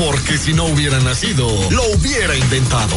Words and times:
Porque 0.00 0.38
si 0.38 0.54
no 0.54 0.64
hubiera 0.64 0.98
nacido, 1.00 1.46
lo 1.70 1.84
hubiera 1.90 2.34
inventado. 2.34 2.96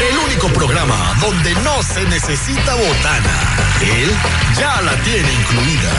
El 0.00 0.18
único 0.26 0.48
programa 0.48 1.14
donde 1.20 1.54
no 1.62 1.80
se 1.84 2.02
necesita 2.06 2.74
botana. 2.74 3.56
Él 3.80 4.10
ya 4.58 4.82
la 4.82 4.92
tiene 5.04 5.32
incluida. 5.32 5.92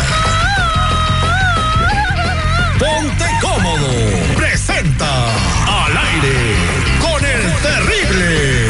Ponte 2.78 3.26
cómodo. 3.42 3.88
Presenta 4.36 5.08
al 5.86 5.98
aire 5.98 6.56
con 7.00 7.24
el 7.24 7.54
terrible. 7.62 8.70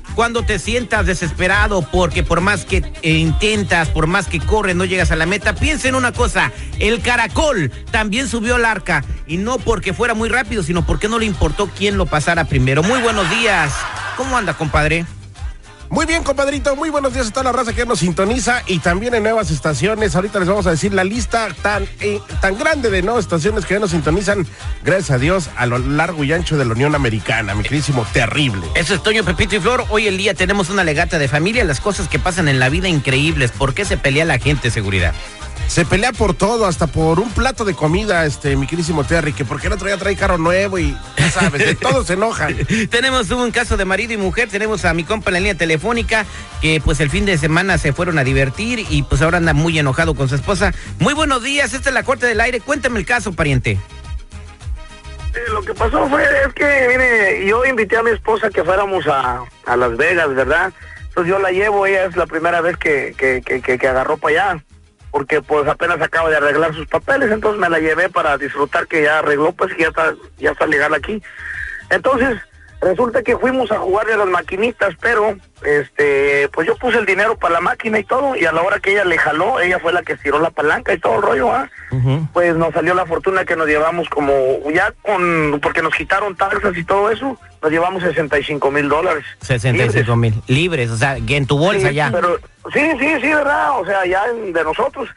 cuando 0.15 0.43
te 0.43 0.59
sientas 0.59 1.05
desesperado 1.05 1.81
porque 1.81 2.23
por 2.23 2.41
más 2.41 2.65
que 2.65 2.83
eh, 3.01 3.11
intentas, 3.11 3.89
por 3.89 4.07
más 4.07 4.27
que 4.27 4.39
corres, 4.39 4.75
no 4.75 4.85
llegas 4.85 5.11
a 5.11 5.15
la 5.15 5.25
meta, 5.25 5.55
piensa 5.55 5.87
en 5.87 5.95
una 5.95 6.11
cosa, 6.11 6.51
el 6.79 7.01
caracol 7.01 7.71
también 7.91 8.27
subió 8.27 8.55
al 8.55 8.65
arca 8.65 9.03
y 9.27 9.37
no 9.37 9.57
porque 9.59 9.93
fuera 9.93 10.13
muy 10.13 10.29
rápido, 10.29 10.63
sino 10.63 10.85
porque 10.85 11.07
no 11.07 11.19
le 11.19 11.25
importó 11.25 11.69
quién 11.77 11.97
lo 11.97 12.05
pasara 12.05 12.45
primero. 12.45 12.83
Muy 12.83 13.01
buenos 13.01 13.29
días. 13.29 13.73
¿Cómo 14.17 14.37
anda, 14.37 14.53
compadre? 14.53 15.05
Muy 15.91 16.05
bien, 16.05 16.23
compadrito. 16.23 16.73
Muy 16.77 16.89
buenos 16.89 17.13
días 17.13 17.27
a 17.27 17.31
toda 17.31 17.43
la 17.43 17.51
raza 17.51 17.73
que 17.73 17.85
nos 17.85 17.99
sintoniza 17.99 18.63
y 18.65 18.79
también 18.79 19.13
en 19.13 19.23
nuevas 19.23 19.51
estaciones. 19.51 20.15
Ahorita 20.15 20.39
les 20.39 20.47
vamos 20.47 20.65
a 20.65 20.71
decir 20.71 20.93
la 20.93 21.03
lista 21.03 21.49
tan, 21.61 21.85
eh, 21.99 22.21
tan 22.39 22.57
grande 22.57 22.89
de 22.89 23.01
nuevas 23.01 23.25
estaciones 23.25 23.65
que 23.65 23.77
nos 23.77 23.91
sintonizan, 23.91 24.47
gracias 24.85 25.11
a 25.11 25.17
Dios, 25.17 25.49
a 25.57 25.65
lo 25.65 25.79
largo 25.79 26.23
y 26.23 26.31
ancho 26.31 26.57
de 26.57 26.63
la 26.63 26.71
Unión 26.71 26.95
Americana. 26.95 27.55
Mi 27.55 27.63
queridísimo, 27.63 28.07
terrible. 28.13 28.65
Eso 28.73 28.95
es 28.95 29.03
Toño, 29.03 29.25
Pepito 29.25 29.57
y 29.57 29.59
Flor. 29.59 29.83
Hoy 29.89 30.07
el 30.07 30.15
día 30.15 30.33
tenemos 30.33 30.69
una 30.69 30.85
legata 30.85 31.19
de 31.19 31.27
familia, 31.27 31.65
las 31.65 31.81
cosas 31.81 32.07
que 32.07 32.19
pasan 32.19 32.47
en 32.47 32.59
la 32.59 32.69
vida 32.69 32.87
increíbles. 32.87 33.51
¿Por 33.51 33.73
qué 33.73 33.83
se 33.83 33.97
pelea 33.97 34.23
la 34.23 34.39
gente, 34.39 34.71
seguridad? 34.71 35.13
Se 35.71 35.85
pelea 35.85 36.11
por 36.11 36.33
todo, 36.33 36.65
hasta 36.65 36.87
por 36.87 37.21
un 37.21 37.31
plato 37.31 37.63
de 37.63 37.73
comida, 37.73 38.25
este, 38.25 38.57
mi 38.57 38.67
queridísimo 38.67 39.05
Terry, 39.05 39.31
que 39.31 39.45
porque 39.45 39.67
el 39.67 39.73
otro 39.73 39.87
día 39.87 39.95
trae 39.95 40.17
carro 40.17 40.37
nuevo 40.37 40.77
y 40.77 40.97
ya 41.15 41.31
sabes, 41.31 41.65
de 41.65 41.75
todos 41.75 42.07
se 42.07 42.13
enojan. 42.15 42.57
tenemos 42.91 43.31
un 43.31 43.51
caso 43.51 43.77
de 43.77 43.85
marido 43.85 44.11
y 44.11 44.17
mujer, 44.17 44.49
tenemos 44.49 44.83
a 44.83 44.93
mi 44.93 45.05
compa 45.05 45.29
en 45.29 45.35
la 45.35 45.39
línea 45.39 45.55
telefónica, 45.55 46.25
que 46.59 46.81
pues 46.83 46.99
el 46.99 47.09
fin 47.09 47.25
de 47.25 47.37
semana 47.37 47.77
se 47.77 47.93
fueron 47.93 48.19
a 48.19 48.25
divertir 48.25 48.85
y 48.89 49.03
pues 49.03 49.21
ahora 49.21 49.37
anda 49.37 49.53
muy 49.53 49.79
enojado 49.79 50.13
con 50.13 50.27
su 50.27 50.35
esposa. 50.35 50.73
Muy 50.99 51.13
buenos 51.13 51.41
días, 51.41 51.73
esta 51.73 51.87
es 51.87 51.95
la 51.95 52.03
corte 52.03 52.25
del 52.25 52.41
aire, 52.41 52.59
cuéntame 52.59 52.99
el 52.99 53.05
caso, 53.05 53.31
pariente. 53.31 53.79
Eh, 55.33 55.39
lo 55.53 55.61
que 55.61 55.73
pasó 55.73 56.05
fue, 56.09 56.21
es 56.21 56.53
que, 56.53 56.87
mire, 56.89 57.47
yo 57.47 57.63
invité 57.63 57.95
a 57.95 58.03
mi 58.03 58.11
esposa 58.11 58.49
que 58.49 58.61
fuéramos 58.65 59.07
a, 59.07 59.45
a 59.65 59.77
Las 59.77 59.95
Vegas, 59.95 60.35
¿verdad? 60.35 60.73
Entonces 61.07 61.31
yo 61.31 61.39
la 61.39 61.51
llevo, 61.51 61.85
ella 61.85 62.07
es 62.07 62.17
la 62.17 62.25
primera 62.25 62.59
vez 62.59 62.75
que, 62.75 63.15
que, 63.17 63.41
que, 63.41 63.61
que, 63.61 63.77
que 63.77 63.87
agarró 63.87 64.17
para 64.17 64.51
allá, 64.51 64.63
porque 65.11 65.41
pues 65.41 65.67
apenas 65.67 66.01
acaba 66.01 66.29
de 66.29 66.37
arreglar 66.37 66.73
sus 66.73 66.87
papeles, 66.87 67.29
entonces 67.31 67.59
me 67.59 67.69
la 67.69 67.79
llevé 67.79 68.09
para 68.09 68.37
disfrutar 68.37 68.87
que 68.87 69.03
ya 69.03 69.19
arregló, 69.19 69.51
pues 69.51 69.73
que 69.73 69.83
ya 69.83 69.89
está, 69.89 70.15
ya 70.37 70.51
está 70.51 70.65
legal 70.65 70.93
aquí. 70.93 71.21
Entonces, 71.89 72.39
resulta 72.81 73.21
que 73.23 73.37
fuimos 73.37 73.71
a 73.71 73.77
jugarle 73.79 74.13
a 74.13 74.17
las 74.17 74.27
maquinitas, 74.27 74.95
pero 74.99 75.35
este, 75.63 76.49
pues 76.51 76.67
yo 76.67 76.75
puse 76.77 76.97
el 76.97 77.05
dinero 77.05 77.37
para 77.37 77.53
la 77.55 77.61
máquina 77.61 77.99
y 77.99 78.03
todo, 78.03 78.35
y 78.35 78.45
a 78.45 78.51
la 78.51 78.61
hora 78.63 78.79
que 78.79 78.91
ella 78.91 79.05
le 79.05 79.17
jaló, 79.17 79.59
ella 79.59 79.79
fue 79.79 79.93
la 79.93 80.01
que 80.03 80.13
estiró 80.13 80.39
la 80.39 80.49
palanca 80.49 80.93
y 80.93 80.99
todo 80.99 81.15
el 81.17 81.21
rollo, 81.21 81.51
¿ah? 81.51 81.69
Pues 82.33 82.55
nos 82.55 82.73
salió 82.73 82.93
la 82.93 83.05
fortuna 83.05 83.45
que 83.45 83.55
nos 83.55 83.67
llevamos 83.67 84.09
como, 84.09 84.33
ya 84.73 84.93
con, 85.03 85.59
porque 85.61 85.81
nos 85.81 85.93
quitaron 85.93 86.35
taxas 86.35 86.75
y 86.75 86.83
todo 86.83 87.11
eso, 87.11 87.37
nos 87.61 87.71
llevamos 87.71 88.01
65 88.03 88.71
mil 88.71 88.89
dólares. 88.89 89.23
65 89.41 90.15
mil 90.15 90.33
libres, 90.47 90.89
o 90.89 90.97
sea, 90.97 91.17
que 91.25 91.37
en 91.37 91.45
tu 91.45 91.57
bolsa 91.59 91.89
Sí, 91.89 91.95
ya. 91.95 92.09
Pero, 92.11 92.37
sí, 92.73 92.91
sí, 92.99 93.15
sí, 93.21 93.27
¿verdad? 93.33 93.79
O 93.79 93.85
sea, 93.85 94.05
ya 94.05 94.23
en- 94.25 94.53
de 94.53 94.63
nosotros. 94.63 95.07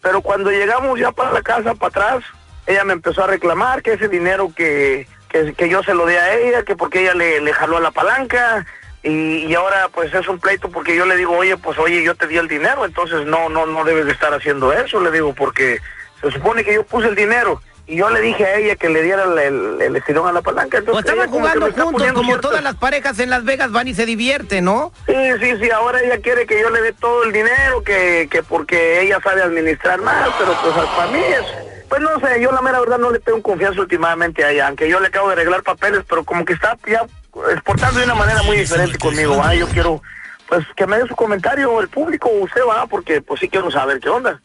Pero 0.00 0.20
cuando 0.20 0.50
llegamos 0.50 0.98
ya 0.98 1.12
para 1.12 1.30
la 1.32 1.42
casa, 1.42 1.74
para 1.76 1.88
atrás, 1.88 2.24
ella 2.66 2.82
me 2.84 2.94
empezó 2.94 3.22
a 3.22 3.28
reclamar 3.28 3.82
que 3.82 3.92
ese 3.92 4.08
dinero 4.08 4.50
que, 4.56 5.06
que, 5.32 5.54
que 5.54 5.68
yo 5.68 5.82
se 5.82 5.94
lo 5.94 6.06
di 6.06 6.14
a 6.14 6.34
ella, 6.34 6.62
que 6.62 6.76
porque 6.76 7.00
ella 7.00 7.14
le, 7.14 7.40
le 7.40 7.52
jaló 7.52 7.78
a 7.78 7.80
la 7.80 7.90
palanca. 7.90 8.64
Y, 9.02 9.46
y 9.46 9.54
ahora 9.56 9.88
pues 9.92 10.14
es 10.14 10.28
un 10.28 10.38
pleito 10.38 10.68
porque 10.68 10.94
yo 10.94 11.04
le 11.06 11.16
digo, 11.16 11.36
oye, 11.36 11.56
pues 11.56 11.76
oye, 11.78 12.04
yo 12.04 12.14
te 12.14 12.28
di 12.28 12.36
el 12.36 12.46
dinero, 12.46 12.84
entonces 12.84 13.26
no, 13.26 13.48
no, 13.48 13.66
no 13.66 13.82
debes 13.82 14.06
de 14.06 14.12
estar 14.12 14.32
haciendo 14.32 14.72
eso, 14.72 15.00
le 15.00 15.10
digo, 15.10 15.34
porque 15.34 15.80
se 16.20 16.30
supone 16.30 16.62
que 16.62 16.74
yo 16.74 16.84
puse 16.84 17.08
el 17.08 17.16
dinero 17.16 17.60
y 17.88 17.96
yo 17.96 18.10
le 18.10 18.20
dije 18.20 18.44
a 18.46 18.54
ella 18.58 18.76
que 18.76 18.88
le 18.88 19.02
diera 19.02 19.24
el, 19.24 19.36
el, 19.38 19.82
el 19.82 19.96
estirón 19.96 20.28
a 20.28 20.32
la 20.32 20.40
palanca. 20.40 20.78
Pues 20.78 20.82
Entonces 20.86 21.04
estaban 21.10 21.30
como 21.30 21.42
que 21.46 21.48
jugando 21.48 21.66
está 21.66 21.82
juntos, 21.82 22.12
como 22.12 22.22
ciertas- 22.26 22.42
todas 22.42 22.62
las 22.62 22.76
parejas 22.76 23.18
en 23.18 23.28
Las 23.30 23.42
Vegas 23.44 23.72
van 23.72 23.88
y 23.88 23.94
se 23.94 24.06
divierten, 24.06 24.64
¿no? 24.66 24.92
Sí, 25.06 25.14
sí, 25.40 25.52
sí, 25.60 25.70
ahora 25.72 26.00
ella 26.00 26.20
quiere 26.20 26.46
que 26.46 26.60
yo 26.60 26.70
le 26.70 26.80
dé 26.80 26.92
todo 26.92 27.24
el 27.24 27.32
dinero, 27.32 27.82
que, 27.82 28.28
que 28.30 28.44
porque 28.44 29.00
ella 29.00 29.18
sabe 29.20 29.42
administrar 29.42 30.00
más, 30.00 30.28
pero 30.38 30.56
pues 30.62 30.74
para 30.96 31.10
mí 31.10 31.18
es, 31.18 31.71
pues 31.92 32.00
no 32.00 32.18
sé, 32.20 32.40
yo 32.40 32.50
la 32.52 32.62
mera 32.62 32.80
verdad 32.80 32.96
no 32.96 33.10
le 33.10 33.18
tengo 33.18 33.42
confianza 33.42 33.82
últimamente 33.82 34.42
a 34.42 34.50
ella, 34.50 34.68
aunque 34.68 34.88
yo 34.88 34.98
le 34.98 35.08
acabo 35.08 35.26
de 35.26 35.34
arreglar 35.34 35.62
papeles, 35.62 36.02
pero 36.08 36.24
como 36.24 36.42
que 36.42 36.54
está 36.54 36.74
ya 36.86 37.04
exportando 37.50 37.98
de 37.98 38.06
una 38.06 38.14
manera 38.14 38.42
muy 38.44 38.56
diferente 38.56 38.96
conmigo, 38.96 39.36
¿va? 39.36 39.54
Yo 39.54 39.68
quiero, 39.68 40.00
pues 40.48 40.64
que 40.74 40.86
me 40.86 40.96
dé 40.96 41.06
su 41.06 41.14
comentario 41.14 41.78
el 41.82 41.88
público, 41.88 42.30
usted 42.30 42.62
va, 42.66 42.86
porque 42.86 43.20
pues 43.20 43.40
sí 43.40 43.48
quiero 43.50 43.70
saber 43.70 44.00
qué 44.00 44.08
onda. 44.08 44.40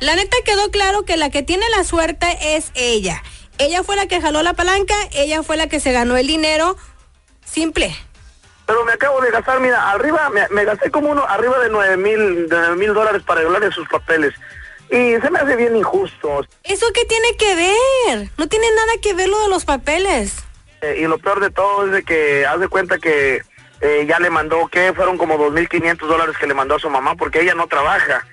La 0.00 0.16
neta 0.16 0.36
quedó 0.44 0.68
claro 0.72 1.04
que 1.04 1.16
la 1.16 1.30
que 1.30 1.44
tiene 1.44 1.64
la 1.76 1.84
suerte 1.84 2.26
es 2.56 2.72
ella. 2.74 3.22
Ella 3.58 3.84
fue 3.84 3.94
la 3.94 4.08
que 4.08 4.20
jaló 4.20 4.42
la 4.42 4.54
palanca, 4.54 4.96
ella 5.12 5.44
fue 5.44 5.56
la 5.56 5.68
que 5.68 5.78
se 5.78 5.92
ganó 5.92 6.16
el 6.16 6.26
dinero. 6.26 6.76
Simple. 7.44 7.94
Pero 8.66 8.84
me 8.84 8.94
acabo 8.94 9.20
de 9.20 9.30
gastar, 9.30 9.60
mira, 9.60 9.92
arriba, 9.92 10.28
me, 10.30 10.48
me 10.48 10.64
gasté 10.64 10.90
como 10.90 11.10
uno, 11.10 11.24
arriba 11.28 11.60
de 11.60 11.68
nueve 11.70 11.96
mil, 11.96 12.48
de 12.48 12.56
nueve 12.56 12.74
mil 12.74 12.94
dólares 12.94 13.22
para 13.24 13.42
arreglarle 13.42 13.70
sus 13.70 13.86
papeles. 13.88 14.34
Y 14.90 15.20
se 15.20 15.30
me 15.30 15.38
hace 15.38 15.56
bien 15.56 15.76
injusto. 15.76 16.46
¿Eso 16.62 16.86
qué 16.94 17.04
tiene 17.04 17.36
que 17.36 17.54
ver? 17.54 18.30
No 18.38 18.48
tiene 18.48 18.66
nada 18.70 18.92
que 19.02 19.14
ver 19.14 19.28
lo 19.28 19.40
de 19.40 19.48
los 19.48 19.64
papeles. 19.64 20.44
Eh, 20.80 20.98
y 21.00 21.06
lo 21.06 21.18
peor 21.18 21.40
de 21.40 21.50
todo 21.50 21.86
es 21.86 21.92
de 21.92 22.02
que 22.04 22.46
haz 22.46 22.60
de 22.60 22.68
cuenta 22.68 22.98
que 22.98 23.42
eh, 23.80 24.06
ya 24.08 24.18
le 24.20 24.30
mandó, 24.30 24.68
que 24.68 24.92
fueron 24.94 25.18
como 25.18 25.36
2.500 25.38 25.98
dólares 26.06 26.36
que 26.38 26.46
le 26.46 26.54
mandó 26.54 26.76
a 26.76 26.78
su 26.78 26.88
mamá 26.88 27.14
porque 27.16 27.40
ella 27.40 27.54
no 27.54 27.66
trabaja. 27.66 28.24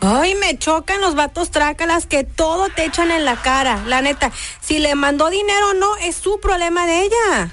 Ay, 0.00 0.34
me 0.34 0.58
chocan 0.58 1.00
los 1.00 1.14
vatos 1.14 1.50
trácalas 1.50 2.06
que 2.06 2.22
todo 2.22 2.68
te 2.68 2.84
echan 2.84 3.10
en 3.10 3.24
la 3.24 3.36
cara. 3.36 3.80
La 3.86 4.02
neta, 4.02 4.30
si 4.60 4.78
le 4.78 4.94
mandó 4.94 5.30
dinero 5.30 5.70
o 5.70 5.74
no, 5.74 5.96
es 5.96 6.16
su 6.16 6.38
problema 6.38 6.86
de 6.86 7.02
ella. 7.02 7.50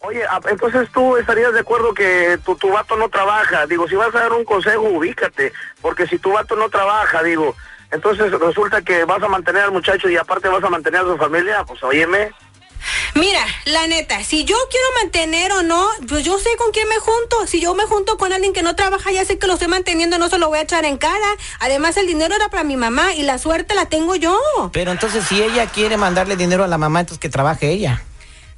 Oye, 0.00 0.24
ah, 0.28 0.40
entonces 0.48 0.88
tú 0.92 1.16
estarías 1.16 1.52
de 1.52 1.60
acuerdo 1.60 1.92
que 1.92 2.38
tu, 2.44 2.56
tu 2.56 2.70
vato 2.70 2.96
no 2.96 3.08
trabaja. 3.08 3.66
Digo, 3.66 3.88
si 3.88 3.94
vas 3.94 4.14
a 4.14 4.20
dar 4.20 4.32
un 4.32 4.44
consejo, 4.44 4.82
ubícate. 4.82 5.52
Porque 5.82 6.06
si 6.06 6.18
tu 6.18 6.32
vato 6.32 6.56
no 6.56 6.68
trabaja, 6.70 7.22
digo, 7.22 7.54
entonces 7.90 8.30
resulta 8.32 8.82
que 8.82 9.04
vas 9.04 9.22
a 9.22 9.28
mantener 9.28 9.62
al 9.62 9.72
muchacho 9.72 10.08
y 10.08 10.16
aparte 10.16 10.48
vas 10.48 10.62
a 10.62 10.70
mantener 10.70 11.00
a 11.00 11.04
su 11.04 11.16
familia, 11.16 11.64
pues 11.64 11.82
óyeme. 11.82 12.32
Mira, 13.14 13.40
la 13.64 13.86
neta, 13.86 14.22
si 14.22 14.44
yo 14.44 14.56
quiero 14.70 14.86
mantener 15.02 15.52
o 15.52 15.62
no, 15.62 15.88
pues 16.08 16.24
yo 16.24 16.38
sé 16.38 16.50
con 16.58 16.70
quién 16.72 16.88
me 16.88 16.98
junto. 16.98 17.46
Si 17.46 17.60
yo 17.60 17.74
me 17.74 17.84
junto 17.84 18.18
con 18.18 18.32
alguien 18.32 18.52
que 18.52 18.62
no 18.62 18.76
trabaja, 18.76 19.10
ya 19.10 19.24
sé 19.24 19.38
que 19.38 19.46
lo 19.46 19.54
estoy 19.54 19.68
manteniendo, 19.68 20.18
no 20.18 20.28
se 20.28 20.38
lo 20.38 20.48
voy 20.48 20.58
a 20.58 20.62
echar 20.62 20.84
en 20.84 20.98
cara. 20.98 21.26
Además, 21.60 21.96
el 21.96 22.06
dinero 22.06 22.34
era 22.34 22.48
para 22.48 22.64
mi 22.64 22.76
mamá 22.76 23.14
y 23.14 23.22
la 23.22 23.38
suerte 23.38 23.74
la 23.74 23.86
tengo 23.86 24.16
yo. 24.16 24.38
Pero 24.72 24.92
entonces 24.92 25.24
si 25.24 25.42
ella 25.42 25.66
quiere 25.66 25.96
mandarle 25.96 26.36
dinero 26.36 26.64
a 26.64 26.68
la 26.68 26.78
mamá, 26.78 27.00
entonces 27.00 27.20
que 27.20 27.28
trabaje 27.28 27.70
ella. 27.70 28.02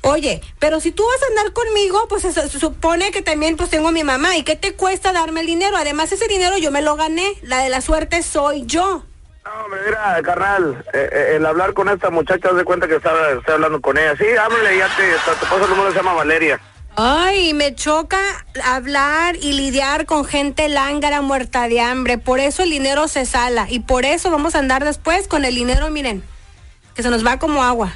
Oye, 0.03 0.41
pero 0.59 0.81
si 0.81 0.93
tú 0.93 1.05
vas 1.05 1.23
a 1.23 1.27
andar 1.27 1.53
conmigo, 1.53 2.07
pues 2.09 2.23
se, 2.23 2.33
se 2.33 2.61
supone 2.61 3.11
que 3.11 3.23
también 3.23 3.57
pues 3.57 3.71
tengo 3.71 3.89
a 3.89 3.93
mi 3.93 4.05
mamá. 4.05 4.37
¿Y 4.37 4.43
qué 4.43 4.57
te 4.57 4.75
cuesta 4.75 5.13
darme 5.13 5.41
el 5.41 5.47
dinero? 5.47 5.77
Además, 5.77 6.13
ese 6.13 6.29
dinero 6.29 6.59
yo 6.59 6.71
me 6.71 6.83
lo 6.83 6.97
gané. 6.97 7.35
La 7.43 7.63
de 7.63 7.69
la 7.69 7.81
suerte 7.81 8.23
soy 8.23 8.65
yo. 8.67 9.05
No, 9.49 9.67
mira, 9.69 10.21
carnal, 10.23 10.85
eh, 10.93 11.09
eh, 11.11 11.37
el 11.37 11.47
hablar 11.47 11.73
con 11.73 11.89
esta 11.89 12.11
muchacha, 12.11 12.51
haz 12.51 12.57
de 12.57 12.65
cuenta 12.65 12.87
que 12.87 12.97
estaba, 12.97 13.31
estoy 13.31 13.55
hablando 13.55 13.81
con 13.81 13.97
ella. 13.97 14.15
Sí, 14.19 14.27
háblale, 14.39 14.77
ya 14.77 14.89
te, 14.95 15.05
te 15.11 15.47
paso 15.47 15.65
el 15.65 15.71
número, 15.71 15.91
se 15.91 15.97
llama 15.97 16.13
Valeria. 16.13 16.61
Ay, 16.97 17.55
me 17.55 17.75
choca 17.75 18.21
hablar 18.63 19.37
y 19.37 19.53
lidiar 19.55 20.05
con 20.05 20.27
gente 20.27 20.69
lángara 20.69 21.23
muerta 21.23 21.67
de 21.67 21.81
hambre. 21.81 22.19
Por 22.19 22.41
eso 22.41 22.63
el 22.63 22.69
dinero 22.71 23.09
se 23.09 23.25
sala. 23.25 23.67
Y 23.71 23.81
por 23.81 24.05
eso 24.05 24.31
vamos 24.31 24.55
a 24.55 24.59
andar 24.59 24.85
después 24.85 25.29
con 25.29 25.47
el 25.47 25.55
dinero, 25.55 25.89
miren, 25.89 26.23
que 26.95 27.03
se 27.03 27.09
nos 27.09 27.25
va 27.25 27.39
como 27.39 27.63
agua. 27.63 27.93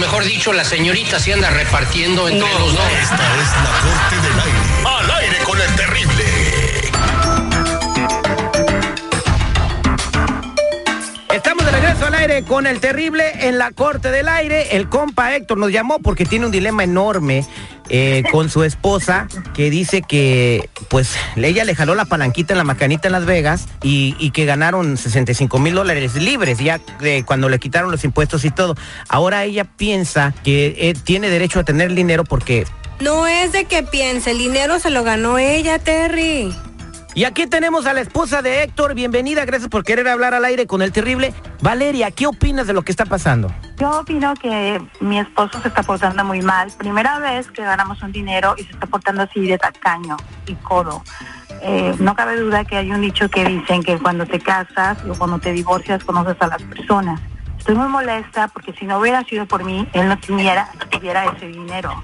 Mejor 0.00 0.24
dicho, 0.24 0.52
la 0.52 0.64
señorita 0.64 1.20
se 1.20 1.32
anda 1.32 1.50
repartiendo 1.50 2.28
entre 2.28 2.52
No, 2.52 2.58
los 2.58 2.74
dos. 2.74 2.84
Esta 3.00 3.14
es 3.14 3.50
la 3.52 3.80
corte 3.80 4.28
del 4.28 4.40
aire. 4.40 4.58
Al 4.84 5.10
aire 5.22 5.38
con 5.44 5.60
el 5.60 5.74
terrible. 5.76 6.59
Con 12.46 12.66
el 12.66 12.80
terrible 12.80 13.24
en 13.48 13.56
la 13.56 13.70
corte 13.70 14.10
del 14.10 14.28
aire. 14.28 14.76
El 14.76 14.90
compa 14.90 15.34
Héctor 15.34 15.56
nos 15.56 15.72
llamó 15.72 16.00
porque 16.00 16.26
tiene 16.26 16.44
un 16.44 16.52
dilema 16.52 16.84
enorme 16.84 17.46
eh, 17.88 18.24
con 18.30 18.50
su 18.50 18.62
esposa 18.62 19.26
que 19.54 19.70
dice 19.70 20.02
que 20.02 20.68
pues 20.88 21.16
ella 21.36 21.64
le 21.64 21.74
jaló 21.74 21.94
la 21.94 22.04
palanquita 22.04 22.52
en 22.52 22.58
la 22.58 22.64
macanita 22.64 23.08
en 23.08 23.12
Las 23.12 23.24
Vegas 23.24 23.68
y, 23.82 24.30
que 24.32 24.44
ganaron 24.44 24.98
65 24.98 25.58
mil 25.60 25.74
dólares 25.74 26.14
libres 26.14 26.58
ya 26.58 26.78
de 27.00 27.24
cuando 27.24 27.48
le 27.48 27.58
quitaron 27.58 27.90
los 27.90 28.04
impuestos 28.04 28.44
y 28.44 28.50
todo. 28.50 28.74
Ahora 29.08 29.44
ella 29.44 29.64
piensa 29.64 30.34
que 30.44 30.76
eh, 30.78 30.94
tiene 31.02 31.30
derecho 31.30 31.60
a 31.60 31.64
tener 31.64 31.94
dinero 31.94 32.24
porque... 32.24 32.66
No 33.00 33.26
es 33.26 33.52
de 33.52 33.64
que 33.64 33.82
piense, 33.82 34.32
el 34.32 34.38
dinero 34.38 34.78
se 34.78 34.90
lo 34.90 35.04
ganó 35.04 35.38
ella, 35.38 35.78
Terry. 35.78 36.54
Y 37.14 37.24
aquí 37.24 37.46
tenemos 37.46 37.86
a 37.86 37.92
la 37.92 38.00
esposa 38.00 38.40
de 38.40 38.62
Héctor. 38.62 38.94
Bienvenida, 38.94 39.44
gracias 39.44 39.68
por 39.68 39.82
querer 39.82 40.06
hablar 40.06 40.32
al 40.32 40.44
aire 40.44 40.68
con 40.68 40.80
el 40.80 40.92
terrible. 40.92 41.34
Valeria, 41.60 42.12
¿qué 42.12 42.28
opinas 42.28 42.68
de 42.68 42.72
lo 42.72 42.82
que 42.82 42.92
está 42.92 43.04
pasando? 43.04 43.52
Yo 43.78 44.00
opino 44.00 44.34
que 44.34 44.80
mi 45.00 45.18
esposo 45.18 45.60
se 45.60 45.68
está 45.68 45.82
portando 45.82 46.24
muy 46.24 46.40
mal. 46.40 46.70
Primera 46.78 47.18
vez 47.18 47.50
que 47.50 47.62
ganamos 47.62 48.00
un 48.02 48.12
dinero 48.12 48.54
y 48.56 48.62
se 48.62 48.70
está 48.70 48.86
portando 48.86 49.22
así 49.22 49.40
de 49.40 49.58
tacaño 49.58 50.16
y 50.46 50.54
codo. 50.54 51.02
Eh, 51.62 51.94
no 51.98 52.14
cabe 52.14 52.36
duda 52.36 52.64
que 52.64 52.76
hay 52.76 52.92
un 52.92 53.00
dicho 53.00 53.28
que 53.28 53.44
dicen 53.44 53.82
que 53.82 53.98
cuando 53.98 54.24
te 54.24 54.38
casas 54.38 54.98
o 55.04 55.14
cuando 55.18 55.40
te 55.40 55.52
divorcias 55.52 56.04
conoces 56.04 56.36
a 56.40 56.46
las 56.46 56.62
personas. 56.62 57.20
Estoy 57.58 57.74
muy 57.74 57.88
molesta 57.88 58.48
porque 58.48 58.72
si 58.72 58.86
no 58.86 58.98
hubiera 58.98 59.24
sido 59.24 59.46
por 59.46 59.64
mí, 59.64 59.86
él 59.94 60.08
no 60.08 60.16
tuviera, 60.18 60.70
tuviera 60.90 61.24
ese 61.26 61.48
dinero. 61.48 62.02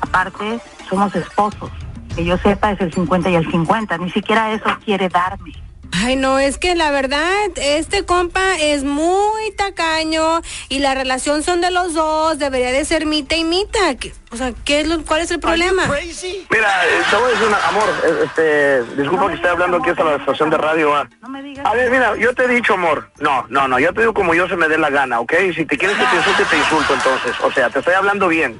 Aparte, 0.00 0.60
somos 0.88 1.14
esposos. 1.16 1.70
Que 2.16 2.24
yo 2.24 2.38
sepa 2.38 2.72
es 2.72 2.80
el 2.80 2.92
50 2.92 3.28
y 3.30 3.34
el 3.36 3.50
50. 3.50 3.98
Ni 3.98 4.10
siquiera 4.10 4.52
eso 4.52 4.64
quiere 4.84 5.08
darme. 5.08 5.52
Ay, 5.92 6.16
no, 6.16 6.38
es 6.40 6.58
que 6.58 6.74
la 6.74 6.90
verdad, 6.90 7.30
este 7.56 8.04
compa 8.04 8.56
es 8.58 8.82
muy 8.84 9.50
tacaño 9.56 10.42
y 10.68 10.80
la 10.80 10.94
relación 10.94 11.42
son 11.44 11.60
de 11.60 11.70
los 11.70 11.94
dos, 11.94 12.38
debería 12.38 12.72
de 12.72 12.84
ser 12.84 13.06
mita 13.06 13.36
y 13.36 13.44
mita. 13.44 13.94
¿Qué- 13.98 14.12
O 14.32 14.36
sea, 14.36 14.52
¿qué 14.64 14.80
es 14.80 14.88
lo- 14.88 15.02
¿cuál 15.04 15.20
es 15.20 15.30
el 15.30 15.38
problema? 15.38 15.84
Mira, 15.86 16.86
eh, 16.86 17.02
te 17.08 17.16
voy 17.16 17.26
a 17.26 17.28
decir 17.28 17.46
una, 17.46 17.68
amor, 17.68 17.84
este, 18.24 18.82
disculpa 19.00 19.28
que 19.28 19.34
esté 19.36 19.48
hablando 19.48 19.76
aquí 19.78 19.90
hasta 19.90 20.04
la 20.04 20.16
estación 20.16 20.50
de 20.50 20.58
radio. 20.58 20.94
ah. 20.94 21.08
No 21.22 21.28
me 21.28 21.40
digas. 21.42 21.64
A 21.64 21.72
ver, 21.74 21.90
mira, 21.90 22.16
yo 22.16 22.34
te 22.34 22.44
he 22.44 22.48
dicho, 22.48 22.74
amor, 22.74 23.08
no, 23.20 23.46
no, 23.48 23.68
no, 23.68 23.78
yo 23.78 23.92
te 23.94 24.00
digo 24.00 24.12
como 24.12 24.34
yo 24.34 24.48
se 24.48 24.56
me 24.56 24.68
dé 24.68 24.76
la 24.78 24.90
gana, 24.90 25.20
¿ok? 25.20 25.32
Si 25.54 25.64
te 25.64 25.78
quieres 25.78 25.96
que 25.96 26.04
te 26.04 26.16
insulte, 26.16 26.44
te 26.44 26.58
insulto 26.58 26.94
entonces, 26.94 27.32
o 27.42 27.50
sea, 27.52 27.70
te 27.70 27.78
estoy 27.78 27.94
hablando 27.94 28.26
bien. 28.28 28.58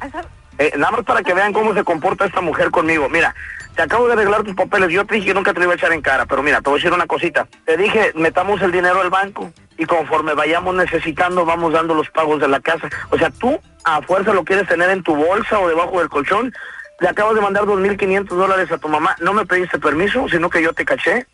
Eh, 0.58 0.72
nada 0.76 0.92
más 0.92 1.04
para 1.04 1.22
que 1.22 1.34
vean 1.34 1.52
cómo 1.52 1.74
se 1.74 1.84
comporta 1.84 2.24
esta 2.24 2.40
mujer 2.40 2.70
conmigo. 2.70 3.08
Mira, 3.08 3.34
te 3.74 3.82
acabo 3.82 4.06
de 4.06 4.14
arreglar 4.14 4.42
tus 4.42 4.54
papeles. 4.54 4.90
Yo 4.90 5.04
te 5.04 5.16
dije 5.16 5.28
que 5.28 5.34
nunca 5.34 5.52
te 5.52 5.62
iba 5.62 5.72
a 5.72 5.76
echar 5.76 5.92
en 5.92 6.00
cara, 6.00 6.24
pero 6.26 6.42
mira, 6.42 6.60
te 6.60 6.70
voy 6.70 6.78
a 6.78 6.80
decir 6.80 6.92
una 6.92 7.06
cosita. 7.06 7.46
Te 7.64 7.76
dije, 7.76 8.12
metamos 8.14 8.62
el 8.62 8.72
dinero 8.72 9.00
al 9.00 9.10
banco 9.10 9.52
y 9.76 9.84
conforme 9.84 10.34
vayamos 10.34 10.74
necesitando, 10.74 11.44
vamos 11.44 11.72
dando 11.72 11.94
los 11.94 12.08
pagos 12.10 12.40
de 12.40 12.48
la 12.48 12.60
casa. 12.60 12.88
O 13.10 13.18
sea, 13.18 13.30
tú 13.30 13.60
a 13.84 14.00
fuerza 14.02 14.32
lo 14.32 14.44
quieres 14.44 14.66
tener 14.66 14.90
en 14.90 15.02
tu 15.02 15.14
bolsa 15.14 15.60
o 15.60 15.68
debajo 15.68 15.98
del 15.98 16.08
colchón. 16.08 16.54
Le 17.00 17.08
acabas 17.08 17.34
de 17.34 17.42
mandar 17.42 17.64
2.500 17.64 18.26
dólares 18.28 18.72
a 18.72 18.78
tu 18.78 18.88
mamá. 18.88 19.14
No 19.20 19.34
me 19.34 19.44
pediste 19.44 19.78
permiso, 19.78 20.26
sino 20.30 20.48
que 20.48 20.62
yo 20.62 20.72
te 20.72 20.86
caché. 20.86 21.26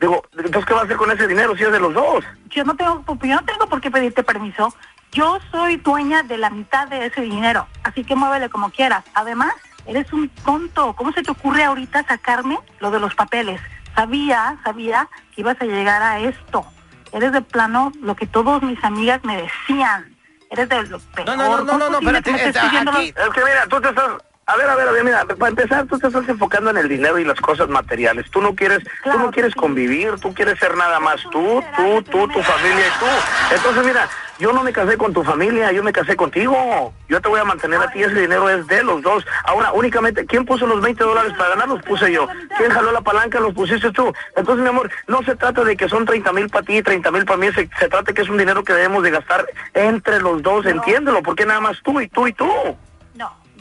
Digo, 0.00 0.22
entonces, 0.32 0.64
¿qué 0.64 0.72
vas 0.72 0.82
a 0.82 0.86
hacer 0.86 0.96
con 0.96 1.10
ese 1.10 1.26
dinero 1.26 1.54
si 1.54 1.64
es 1.64 1.72
de 1.72 1.78
los 1.78 1.92
dos? 1.92 2.24
Yo 2.48 2.64
no 2.64 2.74
tengo, 2.74 3.04
yo 3.06 3.34
no 3.34 3.44
tengo 3.44 3.66
por 3.68 3.82
qué 3.82 3.90
pedirte 3.90 4.22
permiso. 4.22 4.74
Yo 5.12 5.38
soy 5.50 5.76
dueña 5.76 6.22
de 6.22 6.38
la 6.38 6.50
mitad 6.50 6.86
de 6.88 7.06
ese 7.06 7.22
dinero, 7.22 7.66
así 7.82 8.04
que 8.04 8.14
muévele 8.14 8.48
como 8.48 8.70
quieras. 8.70 9.04
Además, 9.14 9.52
eres 9.86 10.12
un 10.12 10.28
tonto. 10.28 10.94
¿Cómo 10.94 11.12
se 11.12 11.22
te 11.22 11.30
ocurre 11.32 11.64
ahorita 11.64 12.04
sacarme 12.06 12.58
lo 12.78 12.90
de 12.90 13.00
los 13.00 13.14
papeles? 13.14 13.60
Sabía, 13.96 14.56
sabía 14.62 15.08
que 15.34 15.40
ibas 15.40 15.60
a 15.60 15.64
llegar 15.64 16.00
a 16.02 16.20
esto. 16.20 16.64
Eres 17.12 17.32
de 17.32 17.42
plano 17.42 17.90
lo 18.00 18.14
que 18.14 18.26
todas 18.26 18.62
mis 18.62 18.82
amigas 18.84 19.20
me 19.24 19.36
decían. 19.42 20.16
Eres 20.48 20.68
de 20.68 20.82
lo 20.84 20.98
peor. 21.00 21.26
No, 21.26 21.36
no, 21.36 21.48
no, 21.58 21.64
no, 21.64 21.78
no, 21.78 21.90
no, 21.90 21.98
¿Cómo 21.98 22.10
es 22.10 22.22
posible 22.22 22.46
espérate, 22.48 22.76
aquí- 22.78 22.84
los- 22.84 23.26
Es 23.26 23.30
que 23.34 23.40
mira, 23.44 23.66
tú 23.68 23.80
te 23.80 23.88
estás... 23.88 24.10
A 24.50 24.56
ver, 24.56 24.68
a 24.68 24.74
ver, 24.74 24.88
a 24.88 24.90
ver, 24.90 25.04
mira, 25.04 25.24
para 25.24 25.50
empezar, 25.50 25.86
tú 25.86 25.96
te 25.96 26.08
estás 26.08 26.28
enfocando 26.28 26.70
en 26.70 26.78
el 26.78 26.88
dinero 26.88 27.20
y 27.20 27.24
las 27.24 27.40
cosas 27.40 27.68
materiales. 27.68 28.28
Tú 28.32 28.42
no 28.42 28.56
quieres, 28.56 28.80
tú 29.04 29.16
no 29.16 29.30
quieres 29.30 29.52
sí. 29.52 29.60
convivir, 29.60 30.18
tú 30.20 30.34
quieres 30.34 30.58
ser 30.58 30.76
nada 30.76 30.98
más 30.98 31.22
tú, 31.30 31.62
tú, 31.76 32.02
tú, 32.10 32.26
tu 32.26 32.42
familia 32.42 32.84
y 32.88 32.98
tú. 32.98 33.54
Entonces, 33.54 33.86
mira, 33.86 34.08
yo 34.40 34.52
no 34.52 34.64
me 34.64 34.72
casé 34.72 34.96
con 34.96 35.12
tu 35.12 35.22
familia, 35.22 35.70
yo 35.70 35.84
me 35.84 35.92
casé 35.92 36.16
contigo. 36.16 36.92
Yo 37.08 37.20
te 37.20 37.28
voy 37.28 37.38
a 37.38 37.44
mantener 37.44 37.80
a 37.80 37.92
ti, 37.92 38.02
ese 38.02 38.22
dinero 38.22 38.50
es 38.50 38.66
de 38.66 38.82
los 38.82 39.02
dos. 39.02 39.24
Ahora, 39.44 39.70
únicamente, 39.70 40.26
¿quién 40.26 40.44
puso 40.44 40.66
los 40.66 40.80
20 40.80 41.04
dólares 41.04 41.32
para 41.38 41.50
ganar? 41.50 41.68
Los 41.68 41.82
puse 41.82 42.10
yo. 42.10 42.26
¿Quién 42.56 42.72
jaló 42.72 42.90
la 42.90 43.02
palanca? 43.02 43.38
Los 43.38 43.54
pusiste 43.54 43.92
tú. 43.92 44.12
Entonces, 44.34 44.64
mi 44.64 44.68
amor, 44.68 44.90
no 45.06 45.22
se 45.22 45.36
trata 45.36 45.62
de 45.62 45.76
que 45.76 45.88
son 45.88 46.06
30 46.06 46.32
mil 46.32 46.48
para 46.48 46.66
ti 46.66 46.78
y 46.78 46.82
30 46.82 47.08
mil 47.12 47.24
para 47.24 47.36
mí, 47.36 47.52
se, 47.52 47.70
se 47.78 47.88
trata 47.88 48.12
que 48.12 48.22
es 48.22 48.28
un 48.28 48.38
dinero 48.38 48.64
que 48.64 48.72
debemos 48.72 49.04
de 49.04 49.12
gastar 49.12 49.46
entre 49.74 50.18
los 50.18 50.42
dos, 50.42 50.66
entiéndelo, 50.66 51.22
porque 51.22 51.46
nada 51.46 51.60
más 51.60 51.80
tú 51.84 52.00
y 52.00 52.08
tú 52.08 52.26
y 52.26 52.32
tú. 52.32 52.48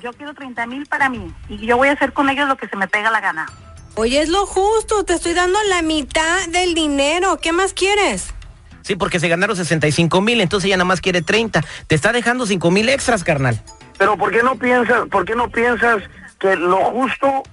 Yo 0.01 0.13
quiero 0.13 0.33
30 0.33 0.65
mil 0.67 0.85
para 0.85 1.09
mí 1.09 1.33
y 1.49 1.65
yo 1.65 1.75
voy 1.75 1.89
a 1.89 1.93
hacer 1.93 2.13
con 2.13 2.29
ellos 2.29 2.47
lo 2.47 2.55
que 2.55 2.67
se 2.67 2.77
me 2.77 2.87
pega 2.87 3.11
la 3.11 3.19
gana. 3.19 3.47
Oye, 3.95 4.21
es 4.21 4.29
lo 4.29 4.45
justo, 4.45 5.03
te 5.03 5.13
estoy 5.13 5.33
dando 5.33 5.59
la 5.67 5.81
mitad 5.81 6.47
del 6.47 6.73
dinero. 6.73 7.37
¿Qué 7.41 7.51
más 7.51 7.73
quieres? 7.73 8.33
Sí, 8.81 8.95
porque 8.95 9.19
se 9.19 9.27
ganaron 9.27 9.55
65 9.55 10.21
mil, 10.21 10.39
entonces 10.39 10.67
ella 10.67 10.77
nada 10.77 10.85
más 10.85 11.01
quiere 11.01 11.21
30. 11.21 11.63
Te 11.87 11.95
está 11.95 12.13
dejando 12.13 12.45
5 12.45 12.71
mil 12.71 12.87
extras, 12.87 13.23
carnal. 13.23 13.61
Pero 13.97 14.15
¿por 14.15 14.31
qué 14.31 14.41
no 14.41 14.55
piensas, 14.55 15.07
por 15.09 15.25
qué 15.25 15.35
no 15.35 15.49
piensas 15.49 16.01
que 16.39 16.55
lo 16.55 16.77
justo, 16.85 17.43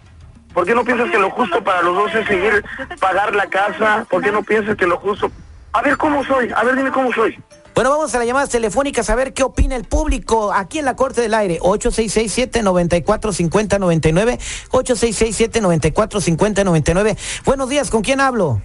por 0.54 0.64
qué 0.64 0.74
no 0.74 0.84
piensas 0.84 1.10
que 1.10 1.18
lo 1.18 1.30
justo 1.30 1.64
para 1.64 1.82
los 1.82 1.96
dos 1.96 2.14
es 2.14 2.26
seguir 2.28 2.64
pagar 3.00 3.34
la 3.34 3.48
casa? 3.48 4.06
¿Por 4.08 4.22
qué 4.22 4.30
no 4.30 4.42
piensas 4.44 4.76
que 4.76 4.86
lo 4.86 4.98
justo? 4.98 5.32
A 5.72 5.82
ver 5.82 5.96
cómo 5.96 6.24
soy, 6.24 6.50
a 6.54 6.62
ver 6.62 6.76
dime 6.76 6.92
cómo 6.92 7.12
soy. 7.12 7.36
Bueno, 7.76 7.90
vamos 7.90 8.12
a 8.14 8.18
las 8.18 8.26
llamadas 8.26 8.48
telefónicas 8.48 9.10
a 9.10 9.14
ver 9.14 9.34
qué 9.34 9.42
opina 9.42 9.76
el 9.76 9.84
público 9.84 10.50
aquí 10.50 10.78
en 10.78 10.86
la 10.86 10.96
Corte 10.96 11.20
del 11.20 11.34
Aire. 11.34 11.60
8667-945099. 11.60 14.38
8667-945099. 14.70 17.18
Buenos 17.44 17.68
días, 17.68 17.90
¿con 17.90 18.00
quién 18.00 18.22
hablo? 18.22 18.62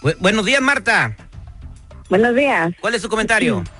Bu- 0.00 0.16
buenos 0.18 0.46
días, 0.46 0.62
Marta. 0.62 1.14
Buenos 2.08 2.34
días. 2.34 2.72
¿Cuál 2.80 2.94
es 2.94 3.02
su 3.02 3.10
comentario? 3.10 3.62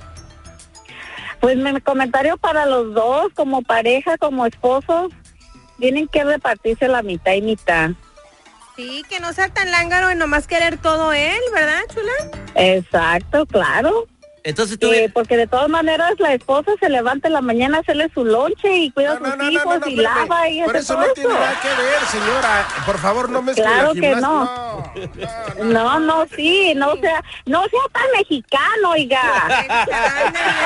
Pues 1.41 1.55
mi 1.55 1.79
comentario 1.79 2.35
para 2.35 2.65
los 2.65 2.93
dos, 2.93 3.27
como 3.33 3.61
pareja, 3.61 4.17
como 4.17 4.45
esposos, 4.45 5.09
tienen 5.79 6.09
que 6.09 6.25
repartirse 6.25 6.89
la 6.89 7.01
mitad 7.01 7.31
y 7.31 7.41
mitad. 7.41 7.91
Sí, 8.79 9.03
que 9.09 9.19
no 9.19 9.33
sea 9.33 9.49
tan 9.49 9.71
lángaro 9.71 10.09
y 10.09 10.15
nomás 10.15 10.47
querer 10.47 10.77
todo 10.77 11.11
él, 11.11 11.41
¿verdad, 11.53 11.81
chula? 11.93 12.13
Exacto, 12.55 13.45
claro. 13.45 14.07
Entonces 14.43 14.79
tú... 14.79 14.91
Eh, 14.91 15.09
porque 15.13 15.37
de 15.37 15.47
todas 15.47 15.69
maneras 15.69 16.13
la 16.19 16.33
esposa 16.33 16.71
se 16.79 16.89
levanta 16.89 17.27
en 17.27 17.33
la 17.33 17.41
mañana 17.41 17.77
a 17.77 17.81
hacerle 17.81 18.09
su 18.13 18.23
lonche 18.25 18.73
y 18.77 18.91
cuida 18.91 19.13
a 19.13 19.17
sus 19.17 19.49
hijos 19.51 19.77
y 19.87 19.95
lava 19.97 20.47
y 20.49 20.61
Por 20.63 20.75
hace 20.75 20.83
eso 20.85 20.93
todo 20.95 21.07
no 21.07 21.13
tiene 21.13 21.29
eso. 21.31 21.39
nada 21.39 21.59
que 21.61 21.67
ver, 21.67 22.05
señora. 22.09 22.67
Por 22.85 22.97
favor, 22.99 23.29
no 23.29 23.41
mezcle 23.41 23.63
Claro 23.63 23.93
la 23.93 24.01
que 24.01 24.15
no. 24.15 24.93
No, 25.63 25.99
no, 25.99 26.25
sí, 26.35 26.73
no 26.75 26.95
sea, 26.97 27.23
no 27.45 27.61
sea 27.63 27.79
tan 27.91 28.05
mexicano, 28.17 28.89
oiga. 28.91 29.21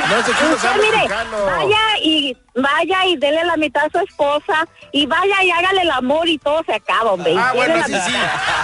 No 0.09 0.17
no 0.17 0.23
sea 0.23 0.53
Usted, 0.53 0.75
mire, 0.81 0.97
mexicano. 0.97 1.45
vaya 1.45 1.79
y 2.01 2.37
vaya 2.55 3.05
y 3.07 3.17
dele 3.17 3.43
la 3.45 3.57
mitad 3.57 3.85
a 3.85 3.89
su 3.89 3.99
esposa 4.05 4.67
y 4.91 5.05
vaya 5.05 5.43
y 5.43 5.51
hágale 5.51 5.81
el 5.81 5.91
amor 5.91 6.27
y 6.27 6.37
todo 6.37 6.61
se 6.65 6.73
acaba, 6.75 7.13
hombre. 7.13 7.35
Ah, 7.37 7.51
bueno, 7.55 7.75
así 7.75 7.93
sí. 7.93 8.13